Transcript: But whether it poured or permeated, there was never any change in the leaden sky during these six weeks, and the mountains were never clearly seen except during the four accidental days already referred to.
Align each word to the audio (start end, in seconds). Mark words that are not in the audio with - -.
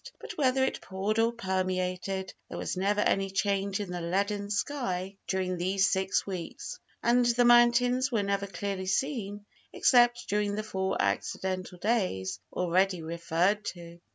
But 0.19 0.35
whether 0.35 0.63
it 0.65 0.81
poured 0.81 1.19
or 1.19 1.31
permeated, 1.31 2.33
there 2.49 2.57
was 2.57 2.75
never 2.75 3.01
any 3.01 3.29
change 3.29 3.79
in 3.79 3.91
the 3.91 4.01
leaden 4.01 4.49
sky 4.49 5.17
during 5.27 5.57
these 5.57 5.91
six 5.91 6.25
weeks, 6.25 6.79
and 7.03 7.23
the 7.23 7.45
mountains 7.45 8.11
were 8.11 8.23
never 8.23 8.47
clearly 8.47 8.87
seen 8.87 9.45
except 9.71 10.27
during 10.27 10.55
the 10.55 10.63
four 10.63 10.99
accidental 10.99 11.77
days 11.77 12.39
already 12.51 13.03
referred 13.03 13.63
to. 13.65 13.99